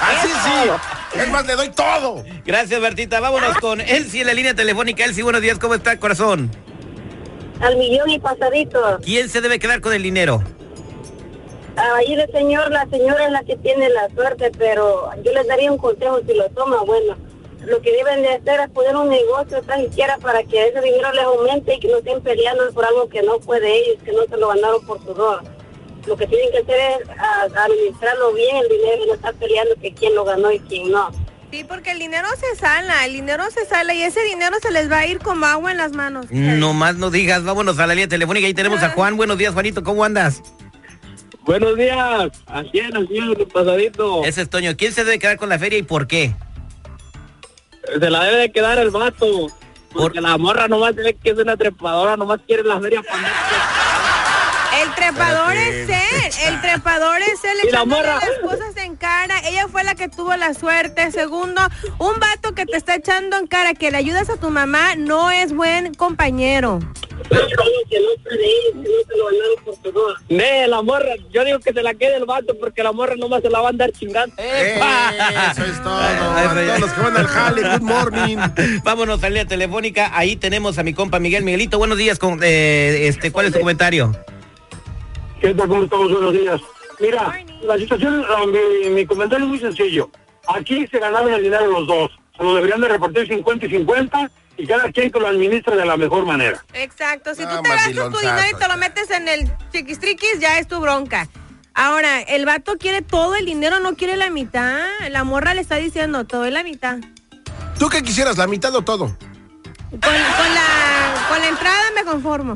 Así 0.02 0.28
Es 0.28 0.38
sí. 0.44 0.72
Es 1.16 1.30
más, 1.30 1.46
le 1.46 1.56
doy 1.56 1.70
todo. 1.70 2.24
Gracias, 2.46 2.80
Bertita. 2.80 3.20
Vámonos 3.20 3.58
con 3.58 3.82
Elsie 3.82 4.22
en 4.22 4.28
la 4.28 4.34
línea 4.34 4.54
telefónica. 4.54 5.06
Elsie, 5.06 5.24
buenos 5.24 5.42
días. 5.42 5.58
¿Cómo 5.60 5.76
está, 5.76 6.00
corazón? 6.00 6.52
al 7.60 7.78
millón 7.78 8.10
y 8.10 8.20
pasadito. 8.20 9.00
¿Quién 9.04 9.30
se 9.30 9.42
debe 9.42 9.60
quedar 9.60 9.82
con 9.82 9.94
el 9.94 10.04
dinero? 10.04 10.42
Ahí 11.76 12.14
el 12.14 12.32
señor, 12.32 12.72
la 12.72 12.86
señora 12.90 13.26
es 13.26 13.32
la 13.32 13.44
que 13.44 13.56
tiene 13.58 13.90
la 13.90 14.10
suerte, 14.10 14.52
pero 14.58 15.10
yo 15.24 15.32
les 15.32 15.48
daría 15.48 15.72
un 15.72 15.78
consejo 15.78 16.20
si 16.26 16.34
lo 16.34 16.50
toma, 16.50 16.82
bueno. 16.84 17.16
Lo 17.66 17.82
que 17.82 17.92
deben 17.92 18.22
de 18.22 18.30
hacer 18.30 18.62
es 18.62 18.70
poner 18.70 18.96
un 18.96 19.10
negocio 19.10 19.58
atrás 19.58 19.82
siquiera 19.82 20.18
para 20.18 20.44
que 20.44 20.68
ese 20.68 20.82
dinero 20.82 21.12
les 21.14 21.24
aumente 21.26 21.76
y 21.76 21.80
que 21.80 21.90
no 21.90 21.98
estén 21.98 22.22
peleando 22.22 22.72
por 22.72 22.86
algo 22.86 23.10
que 23.10 23.22
no 23.22 23.38
puede 23.40 23.78
ellos, 23.78 24.02
que 24.04 24.14
no 24.14 24.24
se 24.24 24.38
lo 24.38 24.48
ganaron 24.48 24.86
por 24.86 25.04
sudor. 25.04 25.44
Lo 26.10 26.18
que 26.18 26.28
tienen 26.28 26.52
que 26.52 26.58
hacer 26.58 27.02
es 27.04 27.10
a- 27.18 27.64
administrarlo 27.64 28.34
bien 28.34 28.58
el 28.58 28.68
dinero 28.68 29.04
y 29.04 29.08
no 29.08 29.14
estar 29.14 29.34
peleando 29.36 29.76
que 29.82 29.94
quién 29.94 30.16
lo 30.16 30.26
ganó 30.26 30.52
y 30.52 30.60
quién 30.60 30.92
no. 30.92 31.12
Sí, 31.52 31.64
porque 31.64 31.92
el 31.92 32.00
dinero 32.00 32.28
se 32.40 32.56
sala, 32.60 33.06
el 33.06 33.14
dinero 33.14 33.44
se 33.52 33.66
sala 33.66 33.94
y 33.94 34.02
ese 34.04 34.22
dinero 34.24 34.56
se 34.62 34.72
les 34.72 34.92
va 34.92 35.00
a 35.00 35.06
ir 35.06 35.20
como 35.20 35.46
agua 35.46 35.72
en 35.72 35.78
las 35.78 35.94
manos. 35.94 36.26
No 36.32 36.74
más 36.74 36.96
no 36.96 37.10
digas, 37.12 37.44
vámonos 37.44 37.80
a 37.80 37.88
la 37.88 37.94
línea 37.94 38.08
telefónica. 38.08 38.48
Ahí 38.48 38.54
tenemos 38.54 38.82
a 38.84 38.90
Juan. 38.90 39.18
Buenos 39.18 39.38
días, 39.38 39.54
Juanito, 39.54 39.84
¿cómo 39.84 40.04
andas? 40.04 40.42
Buenos 41.42 41.76
días, 41.78 42.30
así 42.48 42.80
es, 42.80 42.94
así 42.94 43.18
es, 43.18 43.48
pasadito. 43.52 44.24
Ese 44.26 44.42
es 44.44 44.50
Toño. 44.50 44.76
¿Quién 44.78 44.94
se 44.94 45.04
debe 45.04 45.18
quedar 45.18 45.38
con 45.38 45.50
la 45.50 45.58
feria 45.58 45.80
y 45.80 45.84
por 45.84 46.06
qué? 46.08 46.36
Se 48.00 48.10
la 48.10 48.24
debe 48.26 48.38
de 48.42 48.52
quedar 48.52 48.78
el 48.78 48.90
vato. 48.92 49.48
Porque 49.92 50.22
la 50.22 50.38
morra 50.38 50.68
nomás 50.68 50.94
tiene 50.94 51.16
que 51.16 51.32
es 51.32 51.38
una 51.40 51.58
trepadora, 51.58 52.16
nomás 52.16 52.40
quiere 52.46 52.64
la 52.64 52.80
feria 52.80 53.02
para. 53.02 53.28
El 54.82 54.96
trepador 54.96 55.56
es 55.56 55.90
él, 55.90 56.32
el 56.48 56.62
trepador 56.62 57.22
es 57.22 57.44
él 57.44 57.58
Y 57.68 57.72
la 57.72 57.86
morra. 57.86 58.20
las 58.20 58.40
cosas 58.42 58.78
en 58.78 58.96
cara. 58.96 59.36
Ella 59.46 59.68
fue 59.68 59.84
la 59.84 59.96
que 59.96 60.08
tuvo 60.10 60.36
la 60.36 60.54
suerte. 60.54 61.12
Segundo, 61.12 61.62
un 61.98 62.20
vato 62.20 62.54
que 62.54 62.66
te 62.66 62.78
está 62.78 62.96
echando 62.96 63.38
en 63.38 63.48
cara 63.48 63.74
que 63.74 63.92
le 63.92 63.98
ayudas 63.98 64.30
a 64.30 64.38
tu 64.38 64.50
mamá 64.50 64.96
no 64.96 65.32
es 65.32 65.54
buen 65.54 65.94
compañero. 65.96 66.80
Ne, 70.30 70.68
la 70.68 70.82
morra, 70.82 71.16
yo 71.32 71.44
digo 71.44 71.60
que 71.60 71.74
se 71.74 71.84
la 71.84 71.94
quede 71.94 72.16
el 72.18 72.26
vato 72.26 72.58
porque 72.60 72.82
la 72.84 72.92
morra 72.92 73.16
nomás 73.16 73.42
se 73.42 73.50
la 73.50 73.60
va 73.60 73.68
a 73.68 73.70
andar 73.72 73.92
chingando. 73.92 74.36
Eso 74.38 75.66
es 75.66 75.84
todo. 75.84 76.00
A 76.00 76.54
todos 76.54 76.80
los 76.80 76.92
que 76.94 77.02
van 77.02 77.18
al 77.18 77.28
jale, 77.28 77.62
good 77.62 77.82
morning. 77.82 78.38
Vámonos 78.84 79.20
a 79.20 79.24
la 79.24 79.30
línea 79.30 79.46
telefónica. 79.46 80.12
Ahí 80.14 80.36
tenemos 80.36 80.78
a 80.78 80.84
mi 80.84 80.94
compa 80.94 81.20
Miguel. 81.20 81.44
Miguelito, 81.44 81.78
buenos 81.78 81.98
días. 81.98 82.18
Con, 82.20 82.40
eh, 82.44 83.08
este, 83.08 83.32
¿Cuál 83.32 83.48
es 83.48 83.54
tu 83.54 83.60
comentario? 83.60 84.16
¿Qué 85.40 85.54
tal? 85.54 85.70
¿Cómo 85.70 85.84
estamos? 85.84 86.12
Buenos 86.12 86.34
días. 86.34 86.62
Mira, 87.00 87.46
la 87.62 87.78
situación, 87.78 88.26
mi, 88.52 88.90
mi 88.90 89.06
comentario 89.06 89.46
es 89.46 89.50
muy 89.50 89.60
sencillo. 89.60 90.10
Aquí 90.48 90.86
se 90.88 91.00
ganaron 91.00 91.34
el 91.34 91.44
dinero 91.44 91.68
los 91.68 91.88
dos. 91.88 92.12
Se 92.36 92.44
lo 92.44 92.56
deberían 92.56 92.82
de 92.82 92.90
repartir 92.90 93.28
50 93.28 93.66
y 93.66 93.70
50 93.70 94.32
y 94.58 94.68
cada 94.68 94.92
quien 94.92 95.10
que 95.10 95.20
lo 95.20 95.28
administre 95.28 95.78
de 95.78 95.86
la 95.86 95.96
mejor 95.96 96.26
manera. 96.26 96.64
Exacto, 96.74 97.34
si 97.34 97.44
tú 97.44 97.62
te 97.64 97.70
gastas 97.70 97.94
tu 97.94 98.18
dinero 98.18 98.48
y 98.54 98.60
te 98.60 98.68
lo 98.68 98.78
metes 98.78 99.10
en 99.12 99.28
el 99.30 99.50
chiquistriquis, 99.72 100.40
ya 100.40 100.60
es 100.60 100.68
tu 100.68 100.80
bronca. 100.82 101.30
Ahora, 101.74 102.20
el 102.20 102.46
vato 102.46 102.78
quiere 102.78 103.02
todo 103.02 103.36
el 103.36 103.46
dinero, 103.46 103.80
no 103.80 103.96
quiere 103.96 104.18
la 104.18 104.30
mitad. 104.30 104.82
La 105.10 105.24
morra 105.24 105.54
le 105.54 105.62
está 105.62 105.78
diciendo, 105.78 106.26
todo 106.26 106.44
es 106.46 106.52
la 106.52 106.64
mitad. 106.64 106.98
¿Tú 107.78 107.88
qué 107.88 108.04
quisieras, 108.04 108.38
la 108.38 108.48
mitad 108.48 108.76
o 108.76 108.82
todo? 108.82 109.16
Con, 109.90 110.00
la, 110.02 111.26
con 111.30 111.40
la 111.40 111.48
entrada 111.48 111.82
me 111.96 112.04
conformo. 112.04 112.54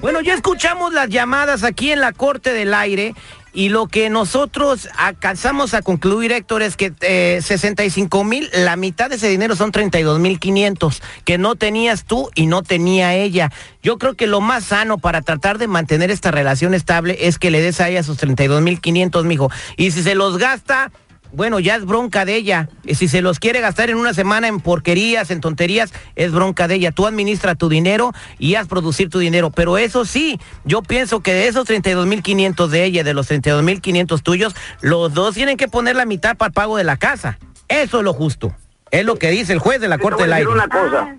Bueno, 0.00 0.20
ya 0.20 0.34
escuchamos 0.34 0.92
las 0.92 1.08
llamadas 1.08 1.64
aquí 1.64 1.92
en 1.92 2.00
la 2.00 2.12
Corte 2.12 2.52
del 2.52 2.72
Aire 2.72 3.14
y 3.54 3.68
lo 3.68 3.86
que 3.86 4.08
nosotros 4.08 4.88
alcanzamos 4.96 5.74
a 5.74 5.82
concluir, 5.82 6.32
Héctor, 6.32 6.62
es 6.62 6.76
que 6.76 6.94
eh, 7.02 7.40
65 7.42 8.24
mil, 8.24 8.48
la 8.54 8.76
mitad 8.76 9.10
de 9.10 9.16
ese 9.16 9.28
dinero 9.28 9.54
son 9.56 9.72
32 9.72 10.18
mil 10.18 10.38
500, 10.38 11.02
que 11.26 11.36
no 11.36 11.54
tenías 11.54 12.04
tú 12.04 12.30
y 12.34 12.46
no 12.46 12.62
tenía 12.62 13.14
ella. 13.14 13.52
Yo 13.82 13.98
creo 13.98 14.14
que 14.14 14.26
lo 14.26 14.40
más 14.40 14.64
sano 14.64 14.96
para 14.96 15.20
tratar 15.20 15.58
de 15.58 15.68
mantener 15.68 16.10
esta 16.10 16.30
relación 16.30 16.72
estable 16.72 17.18
es 17.28 17.38
que 17.38 17.50
le 17.50 17.60
des 17.60 17.80
a 17.82 17.90
ella 17.90 18.02
sus 18.02 18.16
32 18.16 18.62
mil 18.62 18.80
500, 18.80 19.26
mijo. 19.26 19.50
Y 19.76 19.90
si 19.90 20.02
se 20.02 20.14
los 20.14 20.38
gasta, 20.38 20.90
bueno, 21.32 21.58
ya 21.60 21.76
es 21.76 21.84
bronca 21.84 22.24
de 22.24 22.36
ella. 22.36 22.68
Y 22.84 22.94
si 22.94 23.08
se 23.08 23.22
los 23.22 23.38
quiere 23.38 23.60
gastar 23.60 23.90
en 23.90 23.96
una 23.96 24.14
semana 24.14 24.48
en 24.48 24.60
porquerías, 24.60 25.30
en 25.30 25.40
tonterías, 25.40 25.92
es 26.14 26.32
bronca 26.32 26.68
de 26.68 26.76
ella. 26.76 26.92
Tú 26.92 27.06
administra 27.06 27.54
tu 27.54 27.68
dinero 27.68 28.12
y 28.38 28.54
haz 28.54 28.68
producir 28.68 29.08
tu 29.08 29.18
dinero. 29.18 29.50
Pero 29.50 29.78
eso 29.78 30.04
sí, 30.04 30.38
yo 30.64 30.82
pienso 30.82 31.20
que 31.20 31.32
de 31.32 31.48
esos 31.48 31.68
32.500 31.68 32.68
de 32.68 32.84
ella, 32.84 33.04
de 33.04 33.14
los 33.14 33.30
32.500 33.30 34.22
tuyos, 34.22 34.54
los 34.80 35.14
dos 35.14 35.34
tienen 35.34 35.56
que 35.56 35.68
poner 35.68 35.96
la 35.96 36.04
mitad 36.04 36.36
para 36.36 36.48
el 36.48 36.52
pago 36.52 36.76
de 36.76 36.84
la 36.84 36.96
casa. 36.96 37.38
Eso 37.68 37.98
es 37.98 38.04
lo 38.04 38.12
justo. 38.12 38.54
Es 38.90 39.06
lo 39.06 39.16
que 39.16 39.30
dice 39.30 39.54
el 39.54 39.58
juez 39.58 39.80
de 39.80 39.88
la 39.88 39.96
Te 39.96 40.02
Corte 40.02 40.24
del 40.24 40.32
Aire. 40.34 40.50
una 40.50 40.68
cosa. 40.68 41.16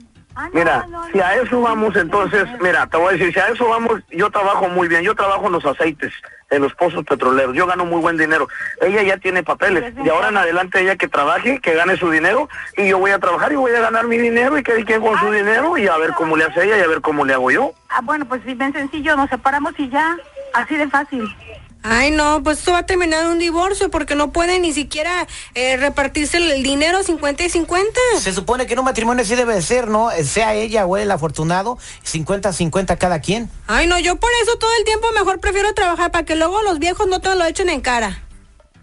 Mira, 0.51 0.87
si 1.11 1.19
a 1.19 1.35
eso 1.35 1.61
vamos, 1.61 1.95
entonces, 1.95 2.45
mira, 2.59 2.87
te 2.87 2.97
voy 2.97 3.09
a 3.09 3.11
decir, 3.17 3.33
si 3.33 3.39
a 3.39 3.47
eso 3.49 3.67
vamos, 3.67 4.01
yo 4.09 4.29
trabajo 4.31 4.67
muy 4.67 4.87
bien, 4.87 5.03
yo 5.03 5.13
trabajo 5.15 5.45
en 5.47 5.53
los 5.53 5.65
aceites, 5.65 6.11
en 6.49 6.61
los 6.61 6.73
pozos 6.73 7.05
petroleros, 7.05 7.55
yo 7.55 7.67
gano 7.67 7.85
muy 7.85 8.01
buen 8.01 8.17
dinero. 8.17 8.47
Ella 8.81 9.03
ya 9.03 9.17
tiene 9.17 9.43
papeles, 9.43 9.93
y 10.03 10.09
ahora 10.09 10.29
en 10.29 10.37
adelante 10.37 10.81
ella 10.81 10.95
que 10.95 11.07
trabaje, 11.07 11.59
que 11.59 11.75
gane 11.75 11.97
su 11.97 12.09
dinero, 12.09 12.49
y 12.77 12.87
yo 12.87 12.97
voy 12.97 13.11
a 13.11 13.19
trabajar 13.19 13.51
y 13.51 13.55
voy 13.55 13.71
a 13.73 13.79
ganar 13.79 14.07
mi 14.07 14.17
dinero, 14.17 14.57
y 14.57 14.63
que 14.63 14.83
quien 14.85 15.01
con 15.01 15.19
su 15.19 15.31
dinero, 15.31 15.77
y 15.77 15.87
a 15.87 15.97
ver 15.97 16.13
cómo 16.13 16.35
le 16.35 16.45
hace 16.45 16.63
ella 16.63 16.77
y 16.77 16.81
a 16.81 16.87
ver 16.87 17.01
cómo 17.01 17.25
le 17.25 17.33
hago 17.33 17.51
yo. 17.51 17.73
Ah, 17.89 18.01
bueno, 18.01 18.25
pues 18.25 18.43
bien 18.43 18.73
sencillo, 18.73 19.15
nos 19.15 19.29
separamos 19.29 19.73
y 19.77 19.89
ya, 19.89 20.17
así 20.53 20.75
de 20.75 20.87
fácil. 20.87 21.23
Ay, 21.83 22.11
no, 22.11 22.41
pues 22.43 22.59
esto 22.59 22.71
va 22.71 22.79
a 22.79 22.85
terminar 22.85 23.25
en 23.25 23.31
un 23.31 23.39
divorcio 23.39 23.89
porque 23.91 24.15
no 24.15 24.31
pueden 24.31 24.61
ni 24.61 24.71
siquiera 24.73 25.27
eh, 25.53 25.75
repartirse 25.77 26.37
el 26.37 26.63
dinero 26.63 27.03
50 27.03 27.43
y 27.43 27.49
50. 27.49 27.99
Se 28.19 28.31
supone 28.31 28.65
que 28.65 28.73
en 28.73 28.79
un 28.79 28.85
matrimonio 28.85 29.23
así 29.23 29.35
debe 29.35 29.53
de 29.55 29.61
ser, 29.61 29.89
¿no? 29.89 30.09
Sea 30.23 30.53
ella 30.53 30.85
o 30.85 30.95
él 30.97 31.03
el 31.03 31.11
afortunado, 31.11 31.77
50-50 32.05 32.97
cada 32.97 33.19
quien. 33.19 33.49
Ay, 33.67 33.87
no, 33.87 33.99
yo 33.99 34.15
por 34.15 34.29
eso 34.43 34.57
todo 34.57 34.71
el 34.79 34.85
tiempo 34.85 35.07
mejor 35.13 35.39
prefiero 35.39 35.73
trabajar 35.73 36.11
para 36.11 36.23
que 36.23 36.35
luego 36.35 36.61
los 36.63 36.79
viejos 36.79 37.07
no 37.07 37.19
te 37.19 37.35
lo 37.35 37.43
echen 37.45 37.67
en 37.69 37.81
cara. 37.81 38.21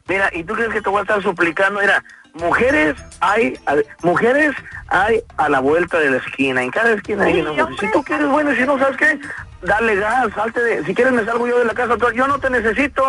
Mira, 0.06 0.30
¿y 0.34 0.44
tú 0.44 0.54
crees 0.54 0.70
que 0.72 0.82
te 0.82 0.88
voy 0.90 0.98
a 0.98 1.02
estar 1.02 1.22
suplicando? 1.22 1.80
Mira, 1.80 2.04
mujeres 2.34 2.96
hay, 3.20 3.54
a- 3.66 3.76
mujeres 4.02 4.54
hay 4.88 5.22
a 5.38 5.48
la 5.48 5.60
vuelta 5.60 5.98
de 5.98 6.10
la 6.10 6.16
esquina, 6.18 6.62
en 6.62 6.70
cada 6.70 6.92
esquina 6.92 7.24
hay 7.24 7.40
una 7.40 7.52
mujer. 7.64 7.76
Si 7.80 7.90
tú 7.92 8.02
quieres, 8.02 8.28
bueno, 8.28 8.52
y 8.52 8.56
si 8.56 8.62
no 8.64 8.78
sabes 8.78 8.96
qué, 8.96 9.18
dale 9.62 9.96
gas, 9.96 10.28
salte 10.34 10.60
de, 10.60 10.84
si 10.84 10.94
quieres 10.94 11.12
me 11.12 11.24
salgo 11.24 11.46
yo 11.46 11.58
de 11.58 11.64
la 11.64 11.74
casa, 11.74 11.94
yo 12.14 12.26
no 12.26 12.38
te 12.38 12.50
necesito, 12.50 13.02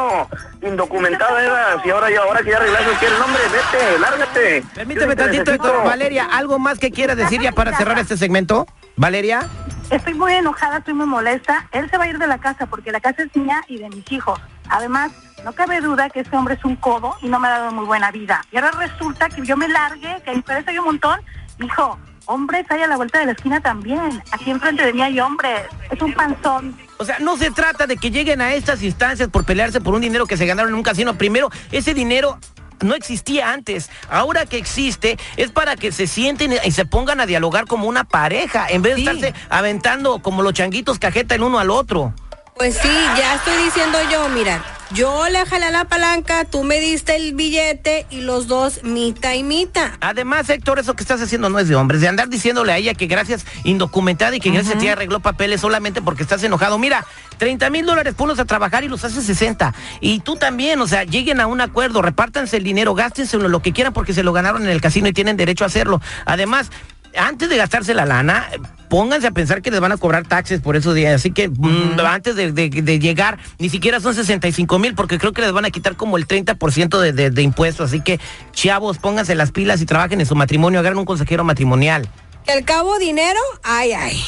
indocumentada 0.62 1.44
eras, 1.44 1.86
y 1.86 1.90
ahora 1.90 2.10
ya, 2.10 2.22
ahora 2.22 2.42
que 2.42 2.52
ya 2.52 2.58
arreglaste 2.58 2.92
que 3.00 3.08
el 3.08 3.20
nombre, 3.20 3.42
vete, 3.52 4.00
lárgate. 4.00 4.64
Permíteme 4.76 5.16
Yo 5.16 5.24
tantito. 5.24 5.52
Héctor. 5.52 5.84
Valeria, 5.86 6.26
¿algo 6.26 6.60
más 6.60 6.80
que 6.80 6.92
quieras 6.92 7.18
decir 7.18 7.42
ya 7.42 7.52
para 7.52 7.76
cerrar 7.78 7.98
este 8.00 8.18
segmento? 8.18 8.68
Valeria. 8.96 9.48
Estoy 9.90 10.14
muy 10.14 10.34
enojada, 10.34 10.78
estoy 10.78 10.94
muy 10.94 11.06
molesta. 11.06 11.68
Él 11.72 11.90
se 11.90 11.98
va 11.98 12.06
a 12.06 12.08
ir 12.08 12.18
de 12.18 12.28
la 12.28 12.38
casa 12.38 12.66
porque 12.66 12.92
la 12.92 13.02
casa 13.02 13.24
es 13.24 13.36
mía 13.36 13.62
y 13.68 13.78
de 13.78 13.90
mis 13.90 14.10
hijos. 14.12 14.40
Además, 14.70 15.12
no 15.44 15.52
cabe 15.54 15.82
duda 15.82 16.10
que 16.10 16.22
este 16.22 16.38
hombre 16.38 16.56
es 16.56 16.64
un 16.64 16.78
codo 16.78 17.18
y 17.22 17.28
no 17.28 17.40
me 17.40 17.48
ha 17.48 17.52
dado 17.52 17.72
muy 17.72 17.86
buena 17.86 18.12
vida. 18.12 18.42
Y 18.52 18.58
ahora 18.58 18.72
resulta 18.72 19.28
que 19.28 19.46
yo 19.46 19.58
me 19.58 19.68
largue, 19.68 20.22
que 20.24 20.32
a 20.32 20.34
diferencia 20.34 20.72
hay 20.72 20.80
un 20.80 20.86
montón. 20.86 21.20
Hijo, 21.60 22.00
hombres 22.26 22.66
hay 22.70 22.82
a 22.82 22.88
la 22.88 22.98
vuelta 22.98 23.20
de 23.20 23.28
la 23.28 23.32
esquina 23.34 23.62
también. 23.62 24.24
Aquí 24.32 24.52
enfrente 24.52 24.86
de 24.86 24.94
mí 24.94 25.02
hay 25.02 25.20
hombres. 25.20 25.62
Es 25.90 26.02
un 26.02 26.14
panzón. 26.14 26.78
O 26.98 27.06
sea, 27.06 27.20
no 27.20 27.38
se 27.38 27.52
trata 27.52 27.88
de 27.88 27.98
que 27.98 28.12
lleguen 28.12 28.42
a 28.42 28.54
estas 28.54 28.84
instancias 28.84 29.30
por 29.30 29.46
pelearse 29.46 29.82
por 29.82 29.94
un 29.94 30.02
dinero 30.02 30.26
que 30.26 30.38
se 30.38 30.46
ganaron 30.46 30.72
en 30.72 30.76
un 30.76 30.84
casino. 30.84 31.18
Primero, 31.18 31.50
ese 31.72 31.94
dinero 31.94 32.38
no 32.82 32.96
existía 32.96 33.52
antes. 33.52 33.90
Ahora 34.10 34.46
que 34.46 34.58
existe 34.58 35.18
es 35.38 35.52
para 35.52 35.76
que 35.76 35.92
se 35.92 36.08
sienten 36.08 36.54
y 36.64 36.72
se 36.72 36.86
pongan 36.86 37.20
a 37.22 37.26
dialogar 37.26 37.66
como 37.66 37.88
una 37.88 38.04
pareja, 38.04 38.68
en 38.70 38.82
vez 38.82 38.96
de 38.96 39.02
estarse 39.02 39.34
aventando 39.50 40.22
como 40.22 40.42
los 40.42 40.54
changuitos 40.54 41.00
cajeta 41.00 41.36
el 41.36 41.44
uno 41.44 41.60
al 41.60 41.70
otro. 41.70 42.14
Pues 42.58 42.78
sí, 42.78 42.90
ya 43.18 43.36
estoy 43.36 43.64
diciendo 43.64 43.98
yo, 44.12 44.30
mira, 44.30 44.64
yo 44.94 45.30
le 45.30 45.46
jalé 45.46 45.72
la 45.72 45.86
palanca, 45.86 46.46
tú 46.46 46.64
me 46.64 46.80
diste 46.80 47.16
el 47.16 47.34
billete 47.34 48.06
y 48.10 48.22
los 48.22 48.48
dos 48.48 48.84
mita 48.84 49.36
y 49.36 49.44
mita. 49.44 49.98
Además, 50.02 50.50
Héctor, 50.50 50.80
eso 50.80 50.96
que 50.96 51.04
estás 51.04 51.22
haciendo 51.22 51.50
no 51.50 51.60
es 51.60 51.68
de 51.68 51.76
hombres, 51.76 52.02
de 52.02 52.08
andar 52.08 52.30
diciéndole 52.30 52.72
a 52.74 52.78
ella 52.78 52.94
que 52.94 53.08
gracias 53.08 53.46
indocumentada 53.64 54.36
y 54.36 54.40
que 54.40 54.52
gracias 54.52 54.76
a 54.76 54.80
ti 54.80 54.88
arregló 54.88 55.20
papeles 55.20 55.62
solamente 55.62 56.02
porque 56.02 56.24
estás 56.24 56.44
enojado. 56.44 56.78
Mira, 56.78 57.06
30 57.38 57.70
mil 57.70 57.86
dólares 57.86 58.14
ponlos 58.16 58.40
a 58.40 58.46
trabajar 58.46 58.84
y 58.84 58.88
los 58.88 59.04
hace 59.04 59.22
60. 59.22 59.74
Y 60.02 60.20
tú 60.20 60.36
también, 60.36 60.80
o 60.82 60.88
sea, 60.88 61.04
lleguen 61.04 61.40
a 61.40 61.48
un 61.48 61.62
acuerdo, 61.62 62.02
repártanse 62.02 62.58
el 62.58 62.64
dinero, 62.64 62.94
gástense 62.94 63.38
lo 63.38 63.62
que 63.62 63.74
quieran 63.74 63.94
porque 63.94 64.14
se 64.14 64.24
lo 64.24 64.34
ganaron 64.34 64.64
en 64.64 64.70
el 64.70 64.82
casino 64.82 65.08
y 65.08 65.14
tienen 65.14 65.38
derecho 65.38 65.64
a 65.64 65.68
hacerlo. 65.68 66.02
Además, 66.26 66.70
antes 67.18 67.50
de 67.50 67.58
gastarse 67.58 67.94
la 67.94 68.06
lana, 68.06 68.48
pónganse 68.92 69.26
a 69.28 69.32
pensar 69.32 69.62
que 69.62 69.72
les 69.72 69.80
van 69.80 69.94
a 69.94 69.98
cobrar 69.98 70.28
taxes 70.28 70.60
por 70.60 70.76
esos 70.76 70.94
días. 70.94 71.16
Así 71.16 71.32
que 71.32 71.48
mm, 71.48 71.98
antes 72.06 72.36
de, 72.36 72.52
de- 72.52 72.70
de 72.70 73.00
llegar, 73.00 73.40
ni 73.58 73.70
siquiera 73.70 74.02
son 74.02 74.14
65 74.14 74.78
mil, 74.80 74.96
porque 74.96 75.18
creo 75.18 75.32
que 75.32 75.42
les 75.42 75.54
van 75.54 75.64
a 75.64 75.70
quitar 75.70 75.96
como 75.96 76.18
el 76.18 76.28
30% 76.28 77.00
de, 77.00 77.14
de, 77.14 77.30
de 77.30 77.42
impuestos. 77.42 77.90
Así 77.90 78.02
que, 78.02 78.20
chavos, 78.52 78.98
pónganse 78.98 79.34
las 79.34 79.54
pilas 79.54 79.80
y 79.82 79.86
trabajen 79.86 80.20
en 80.20 80.26
su 80.26 80.36
matrimonio, 80.36 80.82
agarren 80.82 81.00
un 81.00 81.06
consejero 81.06 81.46
matrimonial. 81.46 82.10
Al 82.50 82.66
cabo 82.66 83.00
dinero, 83.00 83.40
ay, 83.64 83.94
ay. 83.94 84.22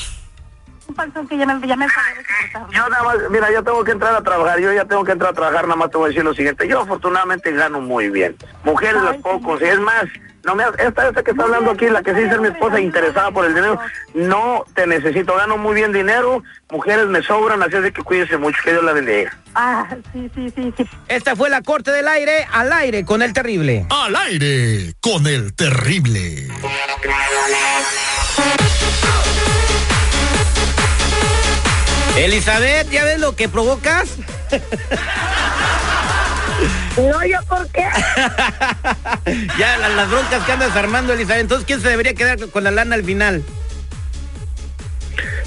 Un 0.87 0.95
panzón 0.95 1.27
que 1.27 1.37
ya 1.37 1.45
me, 1.45 1.67
ya 1.67 1.75
me 1.75 1.85
Yo 2.71 2.87
nada 2.89 3.03
más, 3.03 3.15
mira, 3.31 3.51
yo 3.51 3.63
tengo 3.63 3.83
que 3.83 3.91
entrar 3.91 4.15
a 4.15 4.21
trabajar, 4.21 4.59
yo 4.61 4.71
ya 4.71 4.85
tengo 4.85 5.03
que 5.03 5.11
entrar 5.11 5.31
a 5.31 5.33
trabajar, 5.33 5.63
nada 5.63 5.75
más 5.75 5.91
te 5.91 5.97
voy 5.97 6.05
a 6.05 6.07
decir 6.09 6.23
lo 6.23 6.33
siguiente, 6.33 6.67
yo 6.69 6.79
afortunadamente 6.81 7.51
gano 7.51 7.81
muy 7.81 8.09
bien. 8.09 8.37
Mujeres 8.63 9.01
las 9.03 9.17
puedo 9.17 9.41
conseguir, 9.41 9.73
es 9.73 9.79
más, 9.81 10.05
No 10.43 10.55
me, 10.55 10.63
esta, 10.77 11.07
esta 11.07 11.23
que 11.23 11.31
está 11.31 11.43
hablando 11.43 11.71
aquí, 11.71 11.87
la 11.87 12.03
que 12.03 12.13
sí 12.13 12.19
es 12.21 12.39
mi 12.39 12.49
esposa 12.49 12.77
interesada 12.77 13.31
por 13.31 13.45
el 13.45 13.55
dinero, 13.55 13.79
no 14.13 14.65
te 14.75 14.85
necesito, 14.85 15.35
gano 15.37 15.57
muy 15.57 15.73
bien 15.73 15.93
dinero, 15.93 16.43
mujeres 16.69 17.07
me 17.07 17.23
sobran, 17.23 17.63
así 17.63 17.77
es 17.77 17.83
de 17.83 17.93
que 17.93 18.03
cuídese 18.03 18.37
mucho, 18.37 18.57
que 18.61 18.71
Dios 18.71 18.83
la 18.83 18.91
bendiga. 18.91 19.37
Ah, 19.55 19.87
sí, 20.11 20.29
sí, 20.35 20.51
sí, 20.53 20.73
sí. 20.75 20.85
Esta 21.07 21.37
fue 21.37 21.49
la 21.49 21.61
corte 21.61 21.91
del 21.91 22.09
aire, 22.09 22.45
al 22.51 22.73
aire 22.73 23.05
con 23.05 23.21
el 23.21 23.31
terrible. 23.31 23.85
Al 23.89 24.15
aire 24.17 24.93
con 24.99 25.25
el 25.27 25.53
terrible. 25.53 26.49
Elizabeth, 32.17 32.89
¿ya 32.89 33.05
ves 33.05 33.19
lo 33.19 33.35
que 33.37 33.47
provocas? 33.47 34.17
No, 36.97 37.25
¿yo 37.25 37.37
por 37.47 37.67
qué? 37.69 37.85
ya 39.57 39.77
la- 39.77 39.89
las 39.89 40.09
broncas 40.09 40.43
que 40.45 40.51
andas 40.51 40.75
armando, 40.75 41.13
Elizabeth. 41.13 41.41
Entonces, 41.41 41.65
¿quién 41.65 41.81
se 41.81 41.89
debería 41.89 42.13
quedar 42.13 42.37
con 42.49 42.63
la 42.63 42.71
lana 42.71 42.95
al 42.95 43.03
final? 43.03 43.43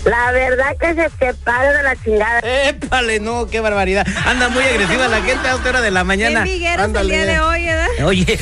La 0.05 0.31
verdad 0.31 0.77
que 0.81 0.95
se 0.95 1.11
te 1.19 1.35
para 1.35 1.73
de 1.73 1.83
la 1.83 1.97
chingada. 1.97 2.39
Épale, 2.41 3.19
no, 3.21 3.49
qué 3.49 3.59
barbaridad. 3.61 4.07
Anda 4.25 4.49
muy 4.49 4.63
agresiva 4.63 5.09
la 5.09 5.21
gente 5.23 5.49
a 5.49 5.55
esta 5.57 5.69
hora 5.69 5.81
de 5.81 5.91
la 5.91 6.05
mañana. 6.05 6.45
Qué 6.45 6.51
vigueros 6.53 6.91
el 6.95 7.09
día 7.09 7.27
de 7.27 7.41
hoy, 7.41 7.65
¿verdad? 7.65 7.89
Oye, 8.05 8.39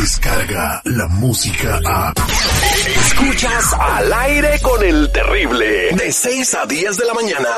Descarga 0.00 0.80
la 0.84 1.06
música 1.08 1.78
a. 1.86 2.12
Escuchas 3.06 3.72
al 3.78 4.12
aire 4.12 4.58
con 4.60 4.82
el 4.84 5.10
terrible. 5.12 5.90
De 5.92 6.12
6 6.12 6.54
a 6.54 6.66
10 6.66 6.96
de 6.96 7.04
la 7.04 7.14
mañana. 7.14 7.48